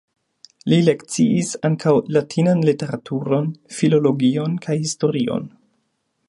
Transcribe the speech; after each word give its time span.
Li 0.71 0.77
lekciis 0.85 1.51
ankaŭ 1.69 1.93
latinan 2.17 2.63
literaturon, 2.71 3.53
filologion 3.81 4.57
kaj 4.65 4.79
historion. 4.89 5.47